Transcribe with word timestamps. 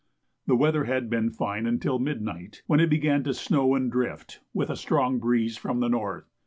The 0.47 0.55
weather 0.55 0.85
had 0.85 1.11
been 1.11 1.29
fine 1.29 1.67
until 1.67 1.99
midnight, 1.99 2.63
when 2.65 2.79
it 2.79 2.89
began 2.89 3.21
to 3.25 3.35
snow 3.35 3.75
and 3.75 3.91
drift, 3.91 4.39
with 4.51 4.71
a 4.71 4.75
strong 4.75 5.19
breeze 5.19 5.57
from 5.57 5.79
the 5.79 5.89
north. 5.89 6.33